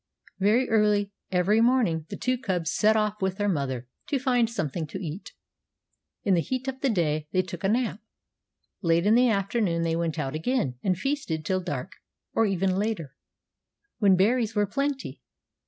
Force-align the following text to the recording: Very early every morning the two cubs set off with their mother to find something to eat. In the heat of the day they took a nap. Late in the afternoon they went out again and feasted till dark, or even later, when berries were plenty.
Very 0.39 0.67
early 0.67 1.11
every 1.31 1.61
morning 1.61 2.07
the 2.09 2.15
two 2.17 2.35
cubs 2.35 2.71
set 2.71 2.97
off 2.97 3.21
with 3.21 3.37
their 3.37 3.47
mother 3.47 3.87
to 4.07 4.17
find 4.17 4.49
something 4.49 4.87
to 4.87 4.97
eat. 4.97 5.33
In 6.23 6.33
the 6.33 6.41
heat 6.41 6.67
of 6.67 6.81
the 6.81 6.89
day 6.89 7.27
they 7.31 7.43
took 7.43 7.63
a 7.63 7.69
nap. 7.69 7.99
Late 8.81 9.05
in 9.05 9.13
the 9.13 9.29
afternoon 9.29 9.83
they 9.83 9.95
went 9.95 10.17
out 10.17 10.33
again 10.33 10.79
and 10.81 10.97
feasted 10.97 11.45
till 11.45 11.61
dark, 11.61 11.91
or 12.33 12.47
even 12.47 12.77
later, 12.77 13.15
when 13.99 14.15
berries 14.15 14.55
were 14.55 14.65
plenty. 14.65 15.21